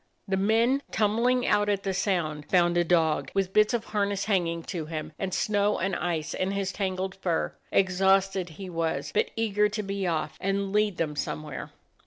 [0.27, 4.63] The men tumbling out at the sound found a dog, with bits of harness hanging
[4.63, 7.53] to him, and snow and ice in his tangled fur.
[7.71, 11.69] Exhausted he was, but eager to be off and lead them some where.